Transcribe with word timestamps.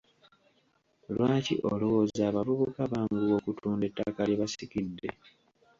Lwaki 1.13 1.55
olowooza 1.71 2.21
abavubuka 2.29 2.81
banguwa 2.91 3.33
okutunda 3.39 3.83
ettaka 3.89 4.21
lye 4.27 4.39
basikidde? 4.41 5.07